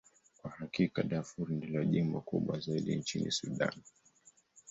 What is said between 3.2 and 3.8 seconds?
Sudan.